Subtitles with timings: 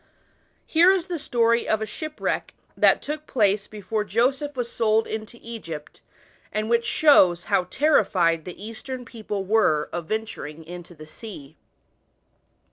[0.65, 5.37] Here is the story of a shipwreck, that took place before Joseph was sold into
[5.43, 6.01] Egypt,
[6.51, 11.55] and which shows how terrified the Eastern people were of venturing "on the sea.